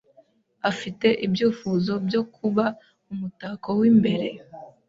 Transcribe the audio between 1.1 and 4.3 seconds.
ibyifuzo byo kuba umutako w'imbere.